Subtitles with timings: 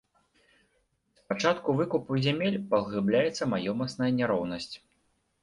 [1.19, 4.73] З пачатку выкупу зямель паглыбляецца маёмасная няроўнасць.